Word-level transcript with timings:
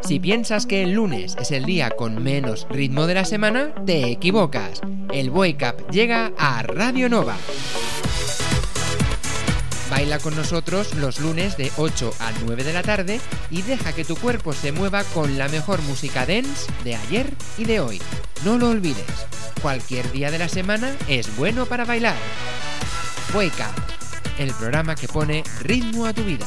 Si 0.00 0.20
piensas 0.20 0.66
que 0.66 0.82
el 0.82 0.92
lunes 0.92 1.36
es 1.38 1.50
el 1.50 1.64
día 1.64 1.90
con 1.90 2.22
menos 2.22 2.66
ritmo 2.70 3.06
de 3.06 3.14
la 3.14 3.24
semana, 3.24 3.74
te 3.84 4.10
equivocas. 4.10 4.80
El 5.12 5.30
Wake 5.30 5.66
Up 5.66 5.90
llega 5.90 6.32
a 6.38 6.62
Radio 6.62 7.08
Nova. 7.08 7.36
Baila 9.90 10.18
con 10.18 10.36
nosotros 10.36 10.94
los 10.94 11.18
lunes 11.20 11.56
de 11.56 11.72
8 11.76 12.12
a 12.20 12.32
9 12.44 12.64
de 12.64 12.72
la 12.72 12.82
tarde 12.82 13.20
y 13.50 13.62
deja 13.62 13.92
que 13.92 14.04
tu 14.04 14.16
cuerpo 14.16 14.52
se 14.52 14.72
mueva 14.72 15.02
con 15.04 15.38
la 15.38 15.48
mejor 15.48 15.80
música 15.82 16.26
dance 16.26 16.70
de 16.84 16.94
ayer 16.94 17.26
y 17.56 17.64
de 17.64 17.80
hoy. 17.80 18.00
No 18.44 18.58
lo 18.58 18.68
olvides, 18.68 19.04
cualquier 19.62 20.10
día 20.12 20.30
de 20.30 20.38
la 20.38 20.48
semana 20.48 20.94
es 21.08 21.34
bueno 21.36 21.66
para 21.66 21.84
bailar. 21.84 22.16
Wake 23.34 23.60
Up, 23.60 23.82
el 24.38 24.52
programa 24.54 24.94
que 24.94 25.08
pone 25.08 25.42
ritmo 25.62 26.06
a 26.06 26.12
tu 26.12 26.22
vida. 26.22 26.46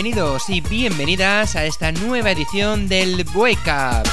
Bienvenidos 0.00 0.48
y 0.48 0.60
bienvenidas 0.60 1.56
a 1.56 1.64
esta 1.64 1.90
nueva 1.90 2.30
edición 2.30 2.86
del 2.86 3.26
Wake 3.34 4.04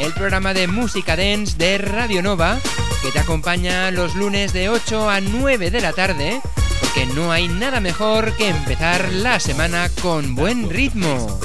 el 0.00 0.10
programa 0.14 0.54
de 0.54 0.68
música 0.68 1.16
dance 1.16 1.58
de 1.58 1.76
Radio 1.76 2.22
Nova 2.22 2.58
que 3.02 3.10
te 3.10 3.18
acompaña 3.18 3.90
los 3.90 4.14
lunes 4.14 4.54
de 4.54 4.70
8 4.70 5.10
a 5.10 5.20
9 5.20 5.70
de 5.70 5.80
la 5.82 5.92
tarde, 5.92 6.40
porque 6.80 7.04
no 7.04 7.30
hay 7.30 7.48
nada 7.48 7.80
mejor 7.80 8.34
que 8.38 8.48
empezar 8.48 9.12
la 9.12 9.38
semana 9.38 9.90
con 10.00 10.34
buen 10.34 10.70
ritmo. 10.70 11.38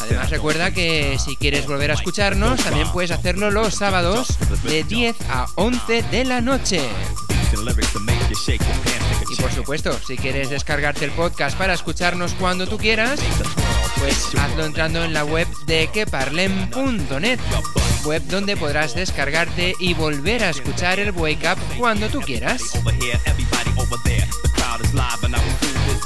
Además 0.00 0.30
recuerda 0.30 0.72
que 0.72 1.20
si 1.24 1.36
quieres 1.36 1.68
volver 1.68 1.92
a 1.92 1.94
escucharnos, 1.94 2.64
también 2.64 2.90
puedes 2.90 3.12
hacerlo 3.12 3.52
los 3.52 3.76
sábados 3.76 4.36
de 4.64 4.82
10 4.82 5.14
a 5.30 5.46
11 5.54 6.02
de 6.02 6.24
la 6.24 6.40
noche. 6.40 6.80
Supuesto, 9.62 9.96
si 10.04 10.16
quieres 10.16 10.50
descargarte 10.50 11.04
el 11.04 11.12
podcast 11.12 11.56
para 11.56 11.72
escucharnos 11.72 12.34
cuando 12.34 12.66
tú 12.66 12.78
quieras, 12.78 13.20
pues 14.00 14.34
hazlo 14.34 14.64
entrando 14.64 15.04
en 15.04 15.14
la 15.14 15.24
web 15.24 15.46
de 15.66 15.88
queparlem.net, 15.92 17.38
web 18.04 18.22
donde 18.26 18.56
podrás 18.56 18.96
descargarte 18.96 19.76
y 19.78 19.94
volver 19.94 20.42
a 20.42 20.50
escuchar 20.50 20.98
el 20.98 21.12
Wake 21.12 21.48
Up 21.48 21.58
cuando 21.78 22.08
tú 22.08 22.20
quieras. 22.22 22.72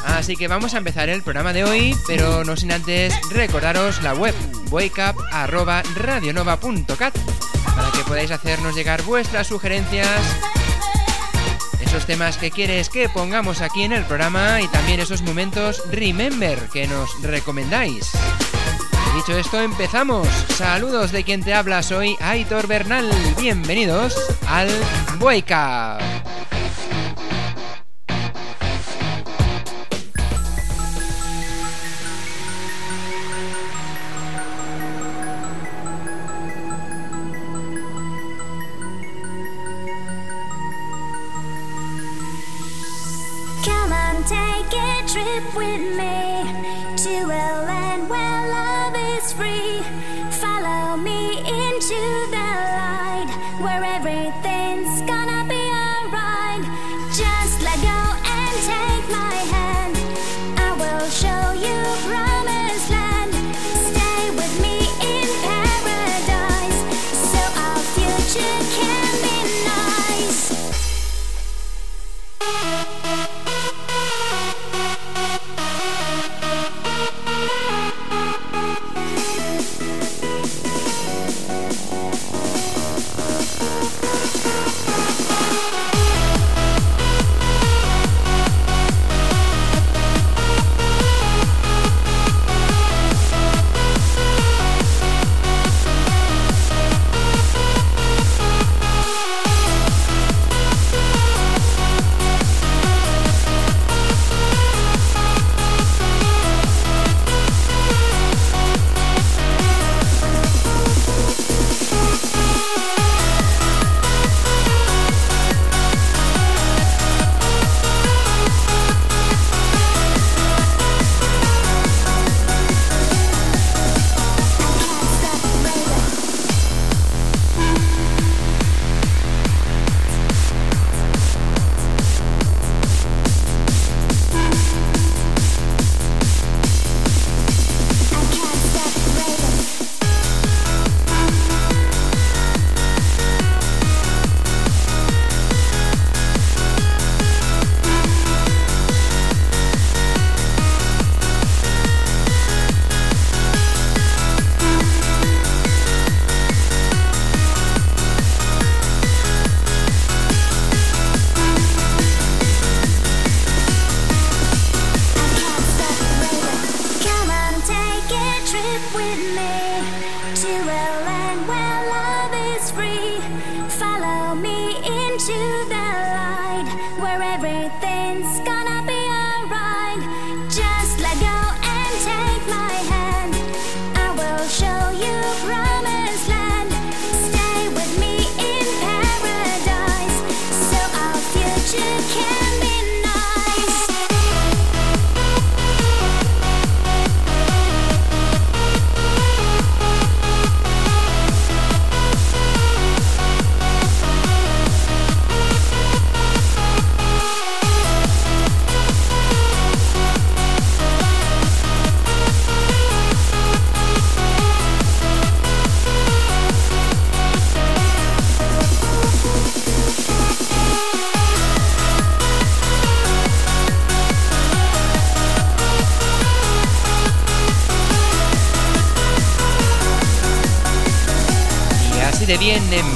Así 0.05 0.37
que 0.37 0.49
vamos 0.49 0.75
a 0.75 0.79
empezar 0.79 1.09
el 1.09 1.23
programa 1.23 1.55
de 1.55 1.65
hoy, 1.65 1.97
pero 2.07 2.45
no 2.45 2.59
sin 2.59 2.73
antes 2.73 3.15
recordaros 3.31 4.03
la 4.03 4.13
web 4.13 4.35
wakeup.radionova.cat 4.71 7.17
para 7.75 7.91
que 7.91 8.05
podáis 8.05 8.31
hacernos 8.31 8.75
llegar 8.75 9.01
vuestras 9.03 9.47
sugerencias 9.47 10.21
esos 11.97 12.07
temas 12.07 12.37
que 12.37 12.51
quieres 12.51 12.91
que 12.91 13.09
pongamos 13.09 13.63
aquí 13.63 13.83
en 13.83 13.93
el 13.93 14.05
programa 14.05 14.61
y 14.61 14.69
también 14.69 15.01
esos 15.01 15.23
momentos 15.23 15.83
Remember 15.91 16.59
que 16.71 16.87
nos 16.87 17.23
recomendáis. 17.23 18.13
Dicho 19.15 19.39
esto, 19.39 19.63
empezamos. 19.63 20.29
Saludos 20.55 21.11
de 21.11 21.25
quien 21.25 21.43
te 21.43 21.55
habla, 21.55 21.83
soy 21.83 22.17
Aitor 22.21 22.67
Bernal. 22.67 23.11
Bienvenidos 23.39 24.15
al 24.47 24.69
Wake 25.21 25.55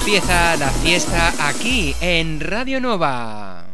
empieza 0.00 0.56
la 0.56 0.70
fiesta 0.70 1.34
aquí 1.46 1.94
en 2.00 2.40
Radio 2.40 2.80
Nova. 2.80 3.66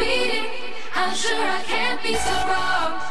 I'm 0.00 1.14
sure 1.14 1.42
I 1.42 1.62
can't 1.66 2.02
be 2.02 2.14
so 2.14 2.30
wrong. 2.46 3.07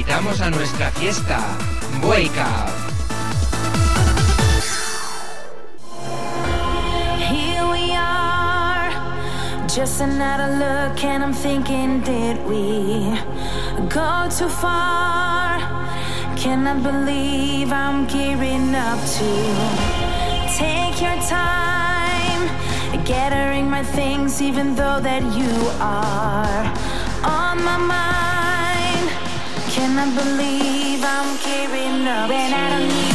invitamos 0.00 0.40
a 0.40 0.50
nuestra 0.50 0.90
fiesta. 0.92 1.38
Wake 2.02 2.38
up. 2.38 2.70
Just 9.68 10.00
another 10.00 10.48
look, 10.56 11.04
and 11.04 11.22
I'm 11.22 11.32
thinking, 11.32 12.00
did 12.00 12.44
we 12.44 13.16
go 13.88 14.28
too 14.36 14.48
far? 14.48 15.60
Cannot 16.36 16.82
believe 16.82 17.70
I'm 17.70 18.06
gearing 18.06 18.74
up 18.74 18.98
to 18.98 19.30
take 20.58 21.00
your 21.00 21.16
time, 21.28 22.48
gathering 23.04 23.70
my 23.70 23.84
things, 23.84 24.42
even 24.42 24.74
though 24.74 24.98
that 24.98 25.22
you 25.22 25.52
are 25.78 26.64
on 27.22 27.62
my 27.62 27.76
mind. 27.76 28.29
I 29.98 30.06
believe 30.14 31.02
I'm 31.04 31.38
carrying 31.38 32.06
up. 32.06 32.28
When 32.28 32.54
I 32.54 32.70
don't 32.70 32.88
need 32.88 33.09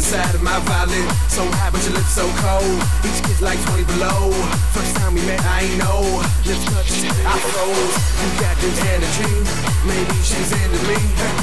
inside 0.00 0.34
of 0.34 0.40
my 0.40 0.56
violet. 0.64 1.04
So 1.28 1.44
hot, 1.60 1.76
but 1.76 1.84
your 1.84 1.92
lips 1.92 2.16
so 2.16 2.24
cold. 2.40 2.80
Each 3.04 3.20
kiss 3.20 3.44
like 3.44 3.60
20 3.68 3.84
below. 3.84 4.32
First 4.72 4.96
time 4.96 5.12
we 5.12 5.20
met, 5.28 5.44
I 5.44 5.68
ain't 5.68 5.76
know. 5.76 6.24
Lips 6.48 6.64
touched, 6.72 7.04
I 7.04 7.36
froze. 7.52 7.96
You 8.16 8.28
got 8.40 8.56
this 8.64 8.80
energy. 8.96 9.32
Maybe 9.84 10.16
she's 10.24 10.56
into 10.56 10.80
me. 10.88 10.96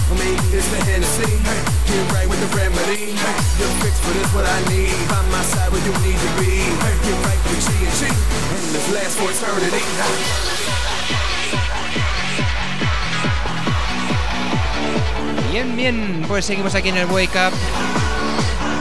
Or 0.10 0.18
maybe 0.18 0.42
it's 0.58 0.66
the 0.74 0.82
Hennessy. 0.90 1.38
Get 1.86 2.02
right 2.18 2.26
with 2.26 2.42
the 2.42 2.50
remedy. 2.58 3.14
You're 3.62 3.76
fixed 3.86 4.02
for 4.02 4.14
this, 4.18 4.30
what 4.34 4.50
I 4.50 4.58
need. 4.74 4.98
By 5.06 5.22
my 5.30 5.46
side 5.46 5.70
where 5.70 5.84
you 5.86 5.94
need 6.02 6.18
to 6.18 6.32
be. 6.42 6.58
Get 7.06 7.18
right 7.30 7.42
with 7.46 7.62
G 7.62 7.70
and 7.78 7.94
G. 7.94 8.10
And 8.10 8.74
this 8.74 8.88
last 8.90 9.22
for 9.22 9.30
eternity. 9.30 9.86
Bien, 15.54 15.76
bien, 15.76 16.26
pues 16.28 16.46
seguimos 16.46 16.74
aquí 16.74 16.90
en 16.90 16.98
el 16.98 17.06
Wake 17.06 17.38
Up 17.38 17.54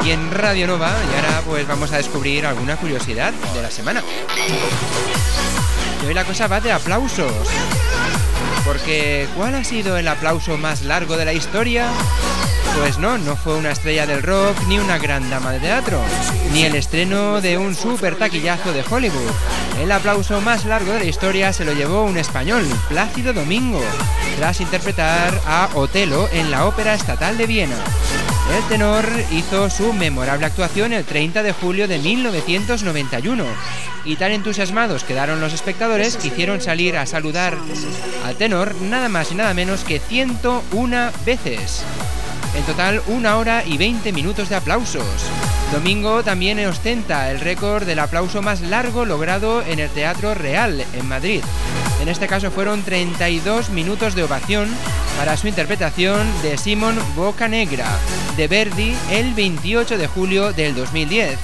y 0.07 0.13
en 0.13 0.31
Radio 0.31 0.69
Nova 0.69 0.95
y 1.11 1.17
ahora 1.17 1.43
pues 1.45 1.67
vamos 1.67 1.91
a 1.91 1.97
descubrir 1.97 2.47
alguna 2.47 2.77
curiosidad 2.77 3.33
de 3.33 3.63
la 3.63 3.71
semana. 3.71 4.03
Y 6.03 6.07
hoy 6.07 6.15
la 6.15 6.25
cosa 6.25 6.47
va 6.47 6.61
de 6.61 6.71
aplausos. 6.71 7.49
Porque 8.65 9.27
¿cuál 9.37 9.57
ha 9.57 9.65
sido 9.65 9.97
el 9.97 10.07
aplauso 10.07 10.59
más 10.59 10.83
largo 10.83 11.17
de 11.17 11.25
la 11.25 11.33
historia? 11.33 11.89
Pues 12.79 12.99
no, 12.99 13.19
no 13.19 13.37
fue 13.37 13.57
una 13.57 13.73
estrella 13.73 14.07
del 14.07 14.23
rock 14.23 14.57
ni 14.69 14.79
una 14.79 14.99
gran 14.99 15.29
dama 15.29 15.51
de 15.53 15.61
teatro, 15.61 16.01
ni 16.53 16.65
el 16.65 16.77
estreno 16.77 17.41
de 17.41 17.59
un 17.59 17.75
super 17.75 18.17
taquillazo 18.17 18.73
de 18.73 18.85
Hollywood. 18.89 19.33
El 19.81 19.91
aplauso 19.91 20.41
más 20.41 20.67
largo 20.67 20.93
de 20.93 21.01
la 21.01 21.07
historia 21.07 21.53
se 21.53 21.65
lo 21.65 21.73
llevó 21.73 22.05
un 22.05 22.17
español, 22.17 22.65
Plácido 22.89 23.33
Domingo, 23.33 23.83
tras 24.37 24.61
interpretar 24.61 25.41
a 25.47 25.69
Otelo 25.75 26.29
en 26.33 26.51
la 26.51 26.67
Ópera 26.67 26.95
Estatal 26.95 27.37
de 27.39 27.47
Viena. 27.47 27.77
El 28.55 28.63
tenor 28.69 29.05
hizo 29.33 29.69
su 29.71 29.93
memorable 29.93 30.47
actuación 30.47 30.93
el 30.93 31.05
30 31.05 31.43
de 31.43 31.53
julio 31.53 31.89
de 31.89 31.99
1991 31.99 33.45
y 34.05 34.17
tan 34.17 34.33
entusiasmados 34.33 35.05
quedaron 35.05 35.41
los 35.41 35.53
espectadores 35.53 36.17
que 36.17 36.29
hicieron 36.29 36.61
salir 36.61 36.97
a 36.97 37.07
saludar 37.07 37.59
al 38.25 38.37
tenor 38.37 38.75
nada 38.83 39.09
más 39.09 39.33
y 39.33 39.35
nada 39.35 39.53
menos 39.53 39.83
que 39.83 39.99
101 39.99 41.11
veces. 41.25 41.85
En 42.57 42.63
total, 42.65 43.03
una 43.09 43.37
hora 43.37 43.65
y 43.67 43.77
20 43.77 44.13
minutos 44.13 44.49
de 44.49 44.57
aplausos. 44.57 45.05
Domingo 45.73 46.23
también 46.23 46.65
ostenta 46.67 47.31
el 47.31 47.41
récord 47.41 47.85
del 47.85 47.99
aplauso 47.99 48.41
más 48.41 48.61
largo 48.61 49.05
logrado 49.05 49.63
en 49.63 49.81
el 49.81 49.91
Teatro 49.91 50.35
Real, 50.35 50.85
en 50.95 51.09
Madrid. 51.09 51.43
En 52.07 52.13
este 52.13 52.29
caso 52.29 52.53
fueron 52.53 52.85
32 52.85 53.71
minutos 53.71 54.15
de 54.15 54.23
ovación 54.23 54.69
para 55.19 55.37
su 55.37 55.49
interpretación 55.49 56.25
de 56.41 56.57
Simon 56.57 56.97
Bocanegra, 57.17 57.89
de 58.37 58.47
Verdi, 58.47 58.95
el 59.11 59.35
28 59.35 59.99
de 59.99 60.07
julio 60.07 60.53
del 60.53 60.77
2010. 60.77 61.37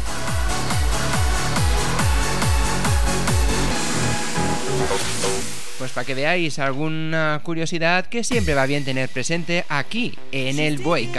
Pues 5.79 5.91
para 5.91 6.07
que 6.07 6.15
veáis 6.15 6.61
alguna 6.61 7.41
curiosidad 7.43 8.07
que 8.07 8.23
siempre 8.23 8.55
va 8.55 8.65
bien 8.67 8.85
tener 8.85 9.09
presente 9.09 9.65
aquí 9.69 10.17
en 10.31 10.61
el 10.61 10.79
Wake 10.87 11.19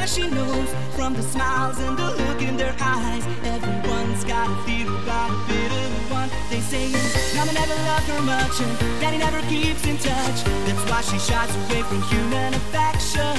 Yeah, 0.00 0.06
she 0.06 0.30
knows 0.30 0.68
from 0.96 1.12
the 1.12 1.20
smiles 1.20 1.78
and 1.78 1.94
the 1.94 2.08
look 2.24 2.40
in 2.40 2.56
their 2.56 2.74
eyes. 2.80 3.22
Everyone's 3.44 4.24
got 4.24 4.48
a 4.48 4.56
feel 4.64 4.88
about 4.88 5.28
a 5.28 5.36
bit 5.46 5.70
of 5.70 6.10
one. 6.10 6.30
They 6.48 6.60
say 6.60 6.88
Mama 7.36 7.52
never 7.52 7.74
loved 7.74 8.08
her 8.08 8.22
much 8.22 8.56
and 8.64 8.72
Daddy 8.98 9.18
never 9.18 9.42
keeps 9.52 9.84
in 9.84 9.98
touch. 9.98 10.38
That's 10.64 10.84
why 10.90 11.02
she 11.02 11.18
shies 11.18 11.54
away 11.54 11.82
from 11.82 12.00
human 12.08 12.54
affection. 12.54 13.36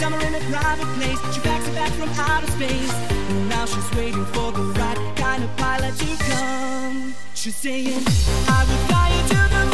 Summer 0.00 0.18
in 0.26 0.34
a 0.34 0.42
private 0.50 0.90
place, 0.98 1.20
she 1.32 1.40
packs 1.40 1.68
it 1.68 1.74
back 1.76 1.92
from 1.92 2.08
outer 2.18 2.50
space. 2.50 2.92
And 3.30 3.48
now 3.48 3.64
she's 3.66 3.88
waiting 3.94 4.26
for 4.34 4.50
the 4.50 4.64
right 4.74 4.98
kind 5.14 5.44
of 5.44 5.56
pilot 5.56 5.94
to 5.98 6.16
come. 6.24 7.14
She's 7.34 7.54
saying, 7.54 8.02
I 8.48 8.66
will 8.66 8.82
fly 8.90 9.06
you 9.14 9.22
to 9.28 9.40
the 9.54 9.71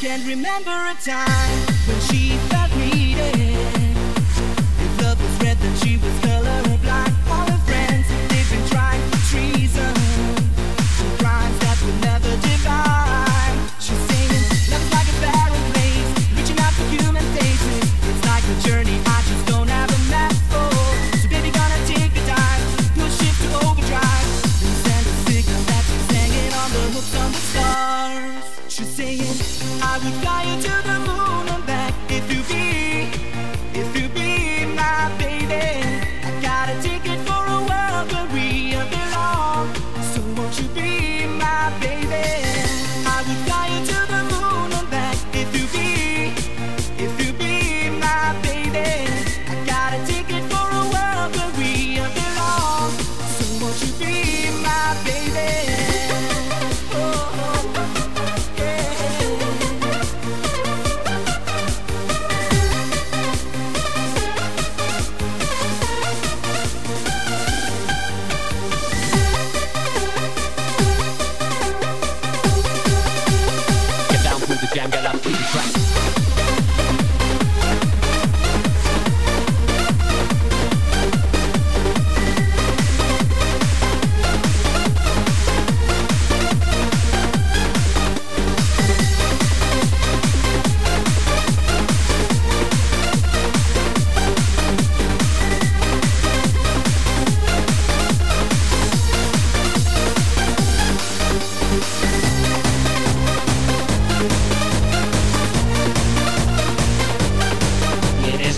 Can't 0.00 0.26
remember 0.26 0.70
a 0.70 0.94
time 1.02 1.58
when 1.86 2.00
she 2.00 2.36
felt 2.50 2.70
needed. 2.76 3.36
If 3.36 5.02
love 5.02 5.18
was 5.18 5.42
red, 5.42 5.56
then 5.56 5.76
she 5.76 5.96
was 5.96 6.12
colorblind. 6.20 6.63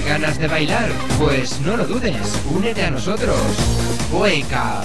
Ganas 0.06 0.38
de 0.38 0.46
bailar? 0.46 0.88
Pues 1.18 1.60
no 1.60 1.76
lo 1.76 1.84
dudes, 1.84 2.40
únete 2.50 2.84
a 2.84 2.90
nosotros. 2.90 3.36
Wake 4.12 4.54
up. 4.54 4.84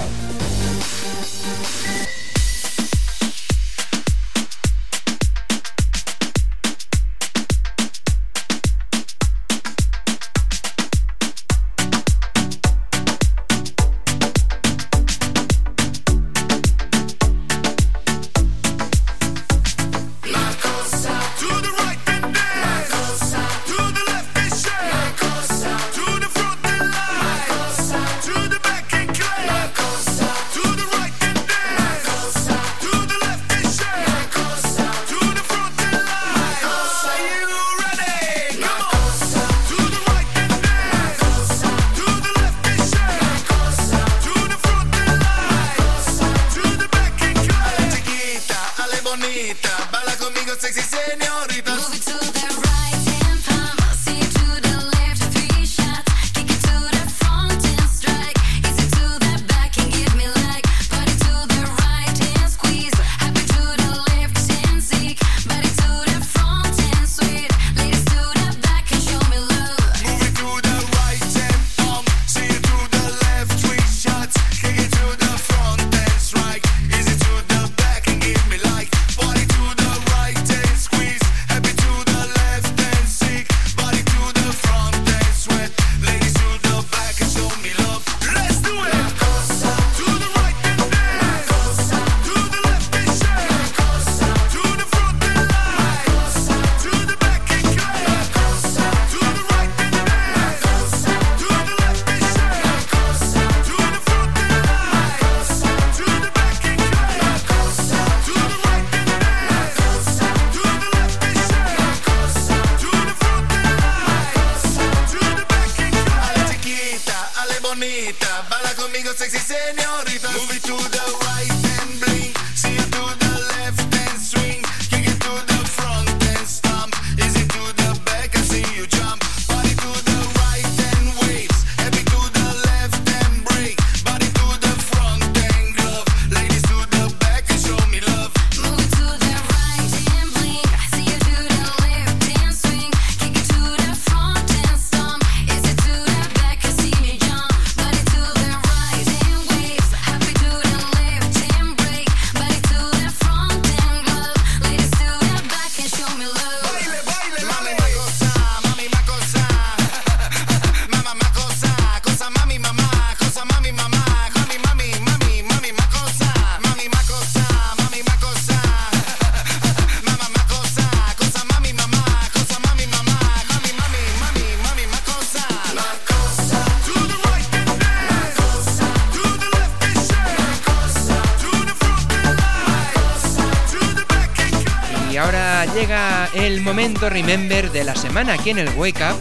Remember 187.08 187.70
de 187.70 187.84
la 187.84 187.94
semana 187.94 188.34
aquí 188.34 188.50
en 188.50 188.58
el 188.58 188.68
Wake 188.70 189.00
Up. 189.02 189.20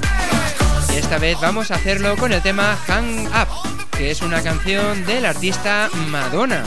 Y 0.93 0.97
esta 0.97 1.17
vez 1.17 1.39
vamos 1.39 1.71
a 1.71 1.75
hacerlo 1.75 2.15
con 2.17 2.33
el 2.33 2.41
tema 2.41 2.77
Hang 2.87 3.27
Up, 3.27 3.47
que 3.97 4.11
es 4.11 4.21
una 4.21 4.41
canción 4.41 5.05
del 5.05 5.25
artista 5.25 5.89
Madonna. 6.09 6.63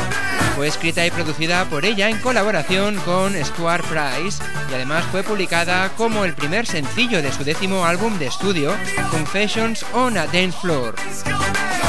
Fue 0.56 0.66
escrita 0.66 1.06
y 1.06 1.10
producida 1.10 1.64
por 1.66 1.84
ella 1.84 2.08
en 2.08 2.18
colaboración 2.18 2.96
con 3.04 3.34
Stuart 3.44 3.84
Price 3.86 4.42
y 4.70 4.74
además 4.74 5.04
fue 5.10 5.22
publicada 5.22 5.90
como 5.96 6.24
el 6.24 6.34
primer 6.34 6.66
sencillo 6.66 7.22
de 7.22 7.32
su 7.32 7.44
décimo 7.44 7.84
álbum 7.84 8.18
de 8.18 8.26
estudio, 8.26 8.74
Confessions 9.10 9.84
on 9.92 10.16
a 10.16 10.26
Dance 10.26 10.58
Floor. 10.60 10.94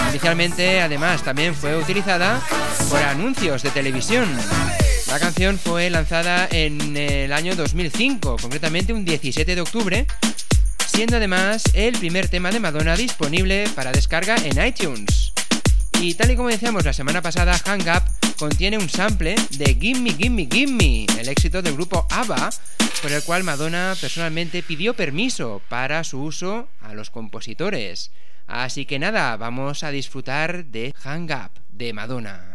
Inicialmente, 0.09 0.81
además, 0.81 1.23
también 1.23 1.53
fue 1.53 1.77
utilizada 1.77 2.39
por 2.89 2.99
anuncios 3.01 3.63
de 3.63 3.69
televisión. 3.69 4.27
La 5.15 5.21
canción 5.21 5.57
fue 5.57 5.89
lanzada 5.89 6.45
en 6.51 6.97
el 6.97 7.31
año 7.31 7.55
2005, 7.55 8.35
concretamente 8.35 8.91
un 8.91 9.05
17 9.05 9.55
de 9.55 9.61
octubre, 9.61 10.05
siendo 10.85 11.15
además 11.15 11.63
el 11.73 11.97
primer 11.97 12.27
tema 12.27 12.51
de 12.51 12.59
Madonna 12.59 12.97
disponible 12.97 13.63
para 13.75 13.93
descarga 13.93 14.35
en 14.43 14.61
iTunes. 14.67 15.31
Y 16.01 16.15
tal 16.15 16.31
y 16.31 16.35
como 16.35 16.49
decíamos 16.49 16.83
la 16.83 16.91
semana 16.91 17.21
pasada, 17.21 17.57
Hang 17.65 17.87
Up 17.87 18.03
contiene 18.37 18.77
un 18.77 18.89
sample 18.89 19.35
de 19.51 19.77
Gimme 19.79 20.15
Gimme 20.15 20.49
Gimme, 20.51 21.05
el 21.17 21.29
éxito 21.29 21.61
del 21.61 21.75
grupo 21.75 22.05
ABBA, 22.09 22.49
por 23.01 23.13
el 23.13 23.23
cual 23.23 23.45
Madonna 23.45 23.95
personalmente 24.01 24.63
pidió 24.63 24.95
permiso 24.95 25.61
para 25.69 26.03
su 26.03 26.21
uso 26.21 26.67
a 26.81 26.93
los 26.93 27.09
compositores. 27.09 28.11
Así 28.47 28.85
que 28.85 28.99
nada, 28.99 29.37
vamos 29.37 29.83
a 29.83 29.91
disfrutar 29.91 30.65
de 30.65 30.93
Hang 31.01 31.31
Up 31.31 31.51
de 31.71 31.93
Madonna. 31.93 32.54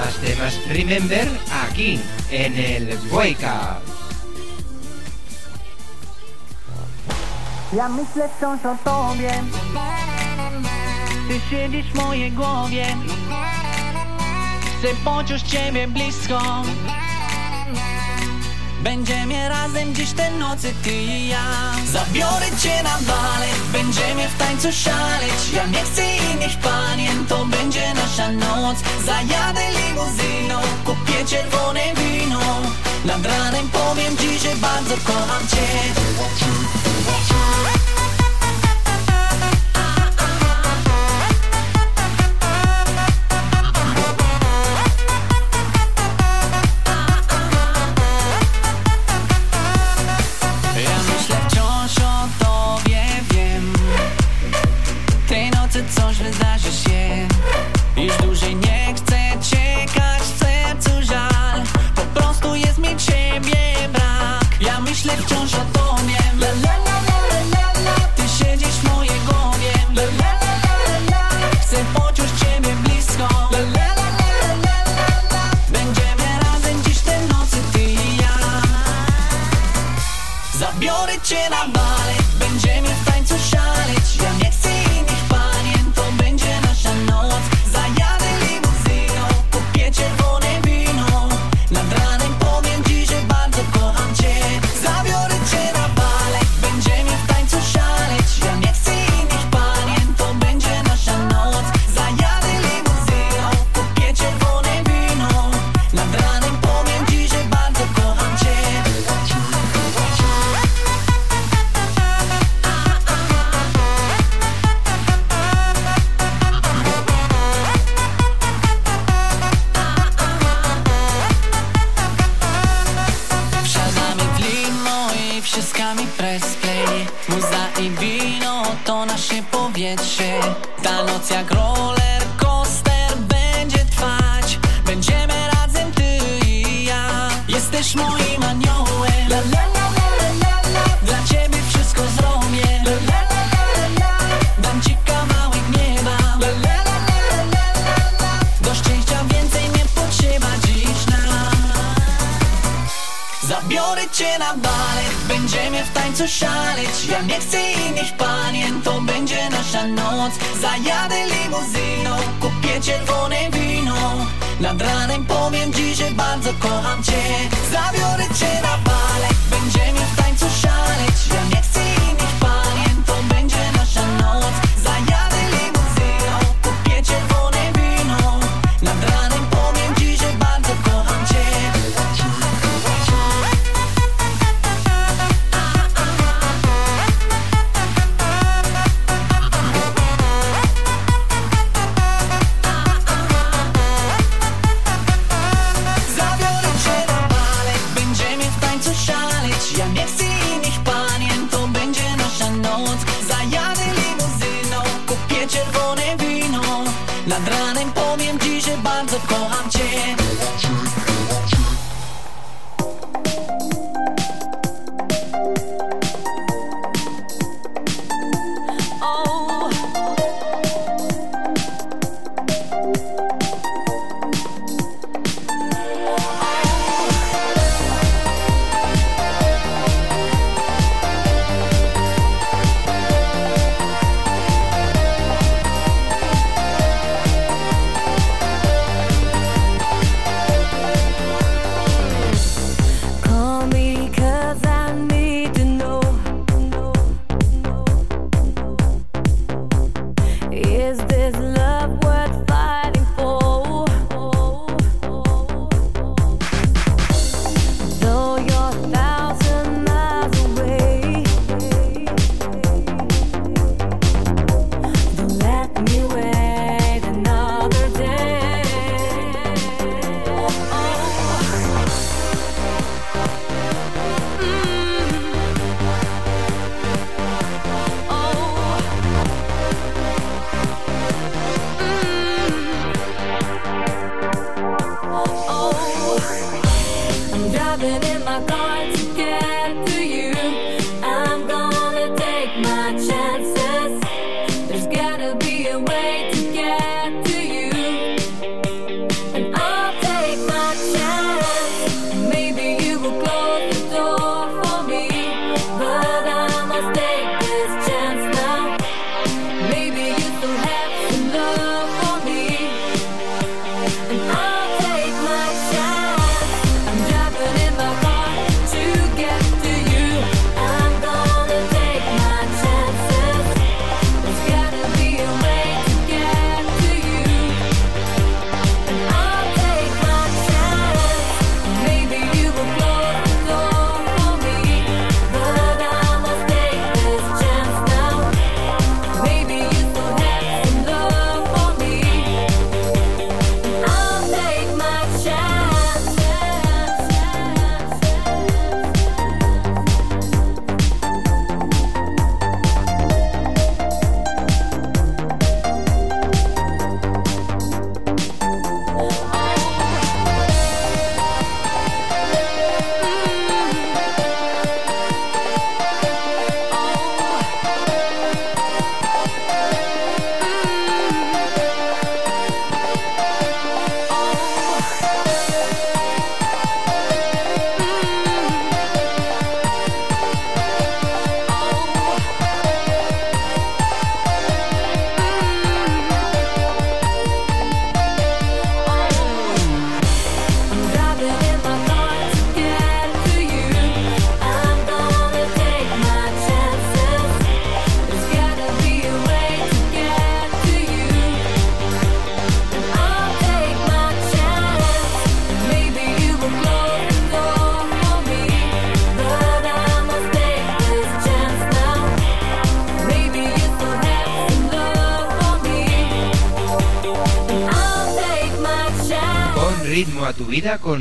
más 0.00 0.14
temas 0.16 0.58
Remember 0.68 1.28
aquí 1.64 2.00
en 2.30 2.58
el 2.58 2.98
Wake 3.10 3.46
Ja 7.72 7.88
myślę 7.88 8.28
tobie 8.84 9.32
Ty 11.28 11.40
siedzisz 11.50 11.94
głowie. 12.30 12.86
Blisko. 15.88 16.62
Będziemy 18.82 19.48
razem 19.48 19.94
dziś 19.94 20.12
te 20.12 20.30
nocy 20.30 20.74
ty 20.82 20.92
i 20.92 21.28
ja. 21.28 21.44
Zabiorę 21.92 22.46
cię 22.62 22.82
na 22.82 22.98
bale 23.06 23.46
Będziemy 23.72 24.28
w 24.28 24.38
tańcu 24.38 24.72
szaleć. 24.72 25.52
Ja 25.54 25.66
nie 25.66 25.82
chcę 25.82 26.02
innych 26.16 26.58
panien 26.58 27.26
To 27.26 27.44
będzie 27.44 27.94
nasza 27.94 28.32
noc. 28.32 28.78
Zajadę 29.04 29.60
limuzyną 29.70 30.60
Kupię 30.84 31.24
czerwone 31.26 31.94
wino. 31.94 32.40
Nad 33.04 33.26
ranem 33.26 33.68
powiem 33.68 34.16
ci, 34.16 34.38
że 34.38 34.56
bardzo 34.56 34.94
kocham 34.96 35.48
cię. 35.48 36.69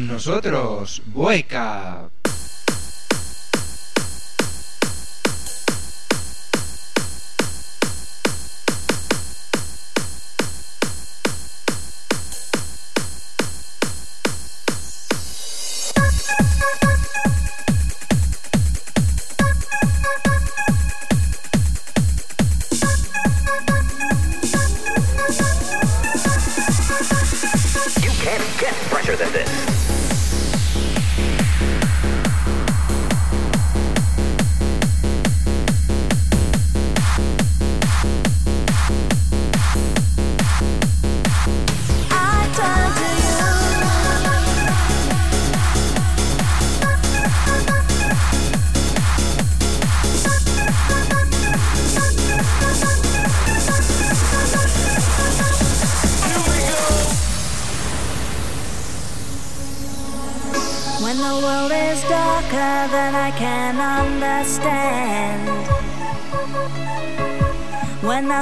nosotros, 0.09 1.01
Boeca. 1.05 2.09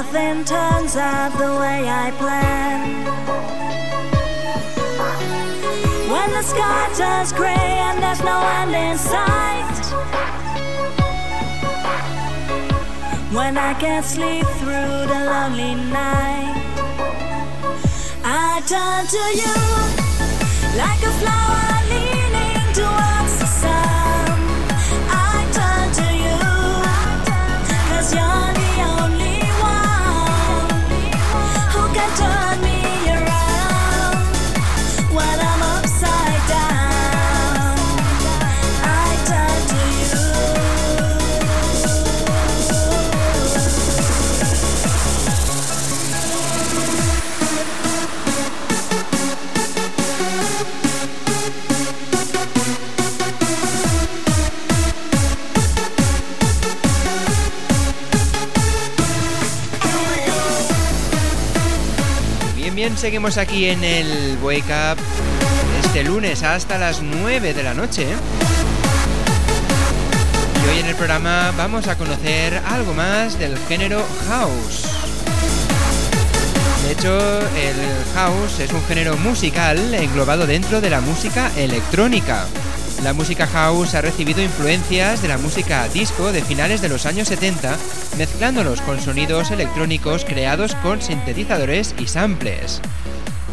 Vida 0.02 0.54
con 0.54 0.84
nosotros. 0.84 1.58
Bueca. 13.32 13.74
can't 13.78 14.04
sleep 14.04 14.46
through 14.58 15.06
the 15.06 15.20
lonely 15.30 15.74
night. 15.74 16.54
I 18.24 18.62
turn 18.66 19.06
to 19.06 19.22
you 19.40 19.54
like 20.76 21.02
a 21.02 21.12
flower 21.20 21.82
leaning 21.90 22.17
seguimos 62.98 63.38
aquí 63.38 63.66
en 63.66 63.84
el 63.84 64.38
Wake 64.42 64.64
Up 64.64 64.98
este 65.84 66.02
lunes 66.02 66.42
hasta 66.42 66.78
las 66.78 67.00
9 67.00 67.54
de 67.54 67.62
la 67.62 67.72
noche. 67.72 68.08
Y 70.56 70.68
hoy 70.68 70.80
en 70.80 70.86
el 70.86 70.96
programa 70.96 71.52
vamos 71.56 71.86
a 71.86 71.96
conocer 71.96 72.60
algo 72.66 72.94
más 72.94 73.38
del 73.38 73.56
género 73.68 74.04
house. 74.28 74.82
De 76.84 76.92
hecho, 76.92 77.40
el 77.56 77.76
house 78.14 78.58
es 78.58 78.72
un 78.72 78.84
género 78.86 79.16
musical 79.18 79.94
englobado 79.94 80.44
dentro 80.44 80.80
de 80.80 80.90
la 80.90 81.00
música 81.00 81.52
electrónica. 81.56 82.46
La 83.02 83.12
música 83.12 83.46
house 83.46 83.94
ha 83.94 84.00
recibido 84.00 84.42
influencias 84.42 85.22
de 85.22 85.28
la 85.28 85.38
música 85.38 85.88
disco 85.88 86.32
de 86.32 86.42
finales 86.42 86.80
de 86.80 86.88
los 86.88 87.06
años 87.06 87.28
70, 87.28 87.76
mezclándolos 88.18 88.80
con 88.80 89.00
sonidos 89.00 89.52
electrónicos 89.52 90.24
creados 90.24 90.74
con 90.76 91.00
sintetizadores 91.00 91.94
y 91.98 92.08
samples. 92.08 92.80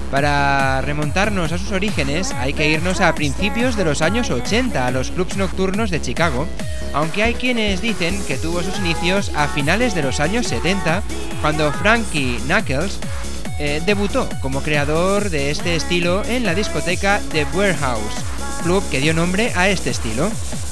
Para 0.09 0.81
remontarnos 0.81 1.51
a 1.51 1.59
sus 1.59 1.71
orígenes 1.71 2.33
hay 2.39 2.53
que 2.53 2.69
irnos 2.69 3.01
a 3.01 3.13
principios 3.13 3.75
de 3.75 3.85
los 3.85 4.01
años 4.01 4.31
80 4.31 4.87
a 4.87 4.91
los 4.91 5.11
clubs 5.11 5.37
nocturnos 5.37 5.91
de 5.91 6.01
Chicago, 6.01 6.47
aunque 6.93 7.21
hay 7.21 7.35
quienes 7.35 7.81
dicen 7.81 8.19
que 8.25 8.37
tuvo 8.37 8.63
sus 8.63 8.79
inicios 8.79 9.31
a 9.35 9.47
finales 9.47 9.93
de 9.93 10.01
los 10.01 10.19
años 10.19 10.47
70, 10.47 11.03
cuando 11.41 11.71
Frankie 11.71 12.39
Knuckles 12.45 12.99
eh, 13.59 13.81
debutó 13.85 14.27
como 14.41 14.63
creador 14.63 15.29
de 15.29 15.51
este 15.51 15.75
estilo 15.75 16.23
en 16.25 16.45
la 16.45 16.55
discoteca 16.55 17.21
The 17.31 17.45
Warehouse 17.53 18.24
club 18.65 18.83
que 18.89 18.99
dio 18.99 19.13
nombre 19.13 19.53
a 19.55 19.69
este 19.69 19.91
estilo. 19.91 20.27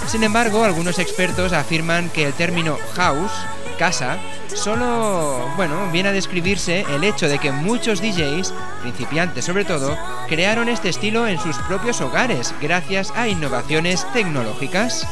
Sin 0.07 0.23
embargo, 0.23 0.63
algunos 0.63 0.97
expertos 0.97 1.53
afirman 1.53 2.09
que 2.09 2.25
el 2.25 2.33
término 2.33 2.75
house, 2.95 3.31
casa, 3.77 4.17
solo, 4.51 5.47
bueno, 5.55 5.91
viene 5.91 6.09
a 6.09 6.11
describirse 6.11 6.85
el 6.89 7.03
hecho 7.03 7.29
de 7.29 7.37
que 7.37 7.51
muchos 7.51 8.01
DJs, 8.01 8.51
principiantes 8.81 9.45
sobre 9.45 9.63
todo, 9.63 9.95
crearon 10.27 10.69
este 10.69 10.89
estilo 10.89 11.27
en 11.27 11.37
sus 11.39 11.55
propios 11.59 12.01
hogares 12.01 12.55
gracias 12.59 13.13
a 13.15 13.27
innovaciones 13.27 14.07
tecnológicas. 14.11 15.07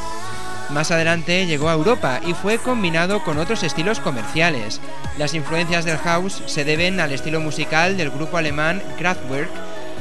Más 0.72 0.90
adelante 0.90 1.46
llegó 1.46 1.70
a 1.70 1.74
Europa 1.74 2.20
y 2.26 2.34
fue 2.34 2.58
combinado 2.58 3.24
con 3.24 3.38
otros 3.38 3.62
estilos 3.62 4.00
comerciales. 4.00 4.82
Las 5.20 5.36
influencias 5.36 5.86
del 5.86 5.98
house 6.00 6.42
se 6.48 6.64
deben 6.64 7.00
al 7.00 7.12
estilo 7.12 7.42
musical 7.42 7.96
del 7.96 8.10
grupo 8.10 8.38
alemán 8.38 8.82
Kraftwerk, 8.98 9.52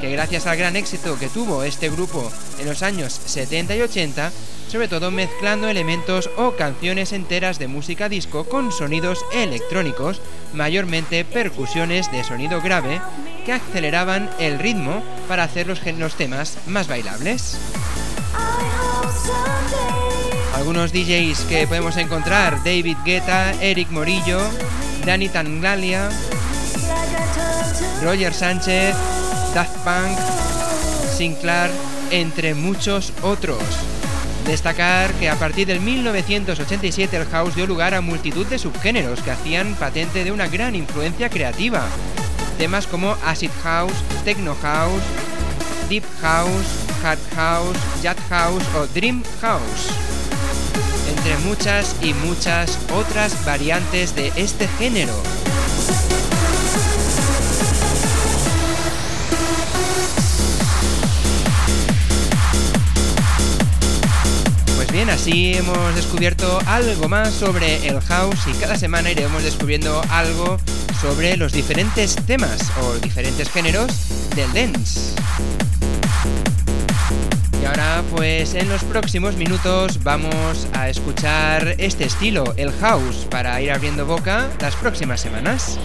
que 0.00 0.10
gracias 0.10 0.46
al 0.46 0.56
gran 0.56 0.76
éxito 0.76 1.18
que 1.18 1.28
tuvo 1.28 1.62
este 1.62 1.90
grupo 1.90 2.30
en 2.58 2.66
los 2.66 2.82
años 2.82 3.12
70 3.26 3.76
y 3.76 3.82
80, 3.82 4.32
sobre 4.68 4.88
todo 4.88 5.10
mezclando 5.10 5.68
elementos 5.68 6.30
o 6.36 6.52
canciones 6.52 7.12
enteras 7.12 7.58
de 7.58 7.68
música 7.68 8.08
disco 8.08 8.44
con 8.44 8.72
sonidos 8.72 9.24
electrónicos, 9.32 10.22
mayormente 10.54 11.24
percusiones 11.24 12.10
de 12.10 12.24
sonido 12.24 12.62
grave, 12.62 13.00
que 13.44 13.52
aceleraban 13.52 14.30
el 14.38 14.58
ritmo 14.58 15.02
para 15.28 15.44
hacer 15.44 15.66
los, 15.66 15.80
temas 16.14 16.58
más 16.66 16.88
bailables. 16.88 17.58
Algunos 20.54 20.92
DJs 20.92 21.40
que 21.48 21.66
podemos 21.66 21.96
encontrar, 21.96 22.62
David 22.64 22.96
Guetta, 23.04 23.52
Eric 23.60 23.90
Morillo, 23.90 24.40
Danny 25.04 25.28
Tanglalia, 25.28 26.10
Roger 28.02 28.32
Sánchez, 28.32 28.94
Daft 29.54 29.76
Punk, 29.78 30.16
Sinclair, 31.16 31.70
entre 32.10 32.54
muchos 32.54 33.12
otros. 33.22 33.62
Destacar 34.46 35.12
que 35.14 35.28
a 35.28 35.36
partir 35.36 35.66
del 35.66 35.80
1987 35.80 37.16
el 37.16 37.26
house 37.26 37.56
dio 37.56 37.66
lugar 37.66 37.94
a 37.94 38.00
multitud 38.00 38.46
de 38.46 38.58
subgéneros 38.58 39.20
que 39.20 39.32
hacían 39.32 39.74
patente 39.74 40.24
de 40.24 40.32
una 40.32 40.46
gran 40.46 40.74
influencia 40.76 41.28
creativa. 41.28 41.84
Temas 42.58 42.86
como 42.86 43.16
acid 43.24 43.50
house, 43.62 43.94
techno 44.24 44.54
house, 44.62 45.02
deep 45.88 46.04
house, 46.20 46.66
hard 47.02 47.18
house, 47.34 47.76
jazz 48.02 48.16
house 48.28 48.62
o 48.76 48.86
dream 48.94 49.22
house. 49.40 49.90
Entre 51.08 51.36
muchas 51.38 51.96
y 52.02 52.14
muchas 52.14 52.78
otras 52.94 53.44
variantes 53.44 54.14
de 54.14 54.32
este 54.36 54.68
género. 54.78 55.39
Bien, 65.04 65.08
así 65.08 65.54
hemos 65.54 65.94
descubierto 65.94 66.58
algo 66.66 67.08
más 67.08 67.32
sobre 67.32 67.88
el 67.88 68.02
house 68.02 68.40
y 68.46 68.52
cada 68.60 68.76
semana 68.76 69.10
iremos 69.10 69.42
descubriendo 69.42 70.02
algo 70.10 70.58
sobre 71.00 71.38
los 71.38 71.52
diferentes 71.52 72.16
temas 72.26 72.70
o 72.82 72.96
diferentes 72.96 73.48
géneros 73.48 73.90
del 74.36 74.52
dance. 74.52 75.14
Y 77.62 77.64
ahora 77.64 78.02
pues 78.14 78.52
en 78.52 78.68
los 78.68 78.84
próximos 78.84 79.36
minutos 79.36 80.04
vamos 80.04 80.66
a 80.74 80.90
escuchar 80.90 81.76
este 81.78 82.04
estilo, 82.04 82.52
el 82.58 82.70
house, 82.72 83.26
para 83.30 83.58
ir 83.62 83.72
abriendo 83.72 84.04
boca 84.04 84.50
las 84.60 84.76
próximas 84.76 85.18
semanas. 85.22 85.78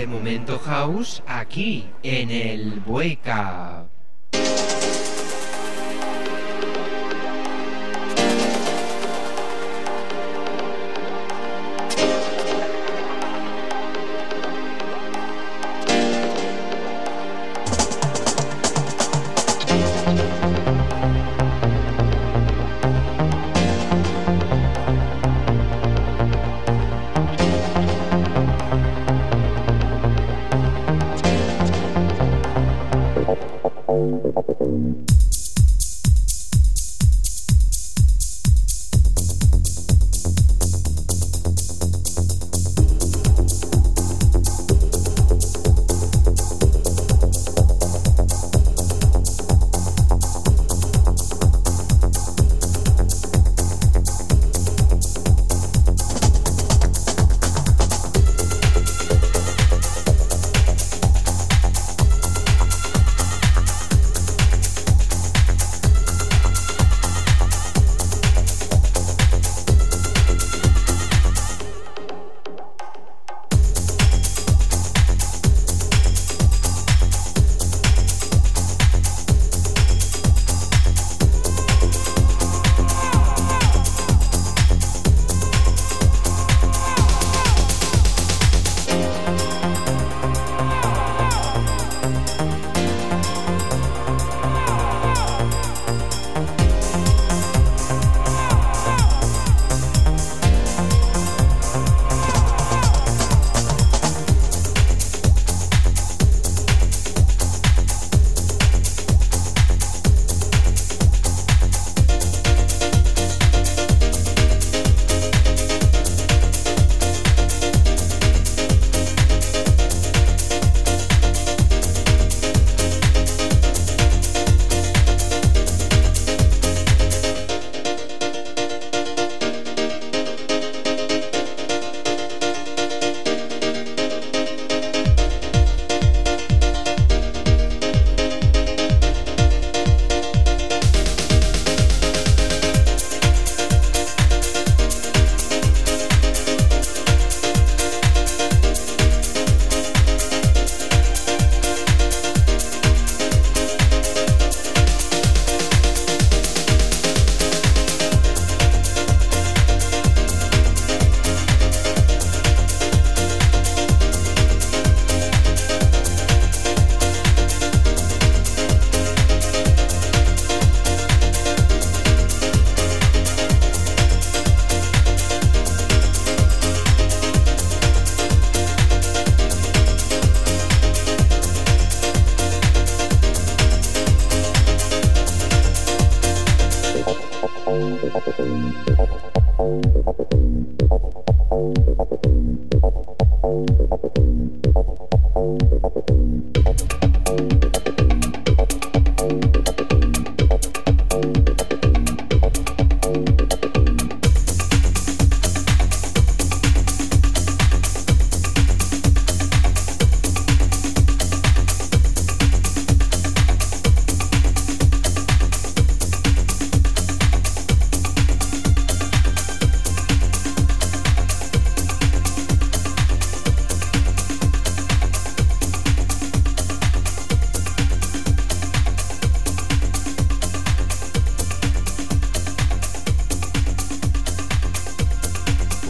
Este 0.00 0.10
momento 0.10 0.58
house 0.58 1.22
aquí 1.26 1.84
en 2.02 2.30
el 2.30 2.80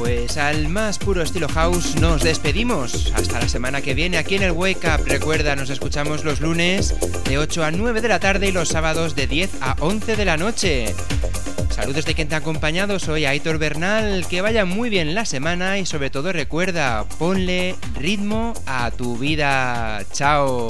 Wake 0.01 0.31
Up. 0.37 0.69
más 0.69 0.99
puro 0.99 1.23
estilo 1.23 1.49
house 1.49 1.95
nos 1.97 2.23
despedimos. 2.23 3.13
Hasta 3.15 3.41
la 3.41 3.49
semana 3.49 3.83
que 3.83 3.95
viene 3.95 4.17
aquí 4.19 4.37
en 4.37 4.43
el 4.43 4.53
Wake 4.53 4.87
Up. 4.87 5.07
Recuerda, 5.07 5.57
nos 5.57 5.69
escuchamos 5.71 6.25
los 6.25 6.41
lunes 6.41 6.95
de 7.29 7.39
8 7.39 7.65
a 7.65 7.71
9 7.71 8.01
de 8.01 8.09
la 8.09 8.19
tarde 8.19 8.49
y 8.49 8.53
los 8.53 8.69
sábados 8.69 9.15
de 9.15 9.27
10 9.27 9.51
a 9.61 9.77
11 9.81 10.17
de 10.17 10.25
la 10.25 10.37
noche. 10.37 10.95
Saludos 11.71 12.05
de 12.05 12.15
quien 12.15 12.29
te 12.29 12.35
ha 12.35 12.39
acompañado, 12.39 12.99
soy 12.99 13.27
Aitor 13.27 13.59
Bernal. 13.59 14.27
Que 14.27 14.41
vaya 14.41 14.65
muy 14.65 14.91
bien 14.91 15.15
la 15.15 15.25
semana 15.25 15.79
y 15.79 15.87
sobre 15.87 16.11
todo 16.11 16.33
recuerda, 16.33 17.05
ponle 17.19 17.77
ritmo 17.95 18.55
a 18.67 18.91
tu 18.91 19.19
vida. 19.19 20.05
Chao. 20.13 20.67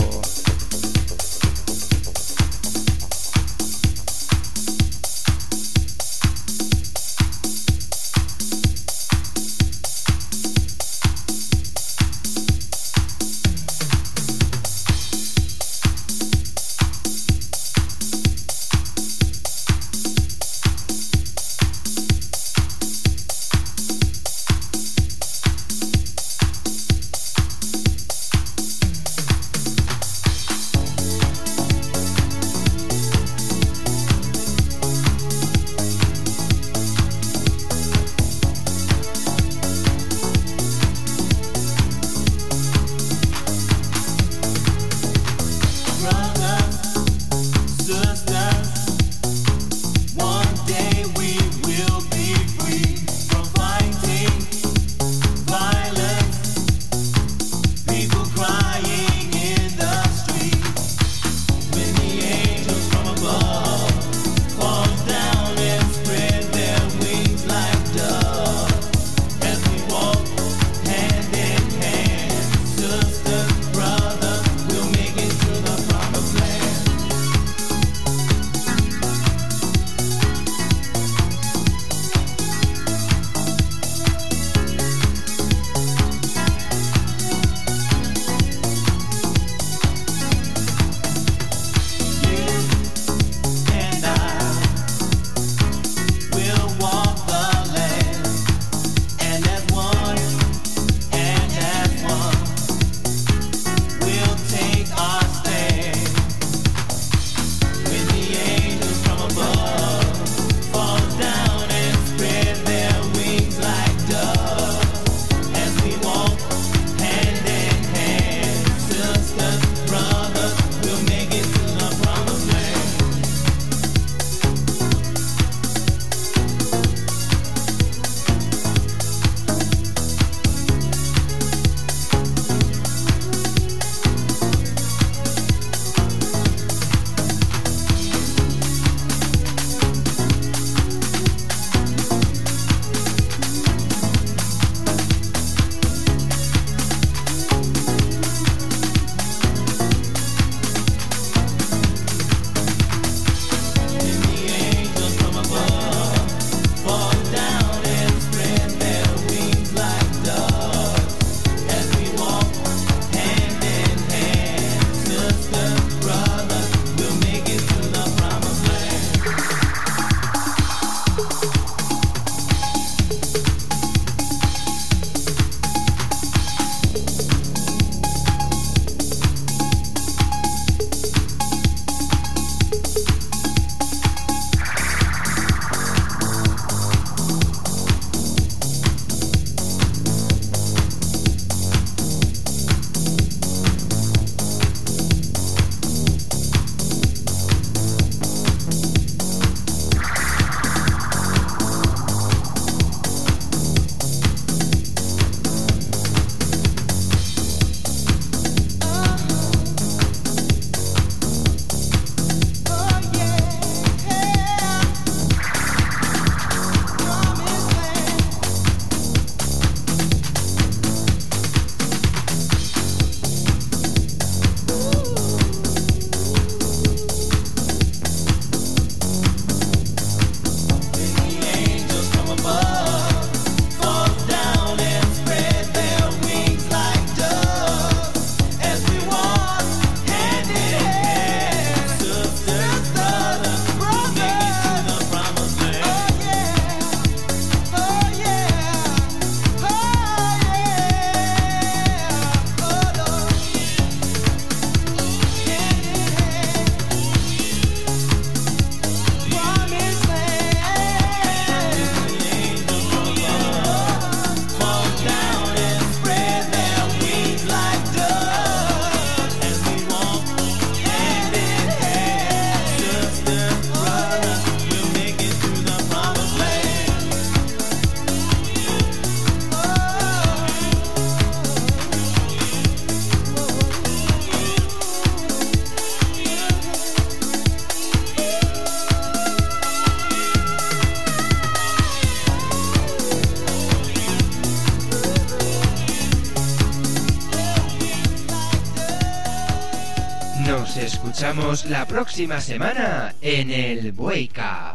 La 301.66 301.86
próxima 301.86 302.40
semana 302.40 303.14
en 303.22 303.52
el 303.52 303.92
Up. 304.38 304.69